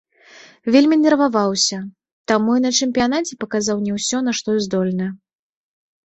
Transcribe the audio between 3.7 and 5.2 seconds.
не ўсё, на што здольны.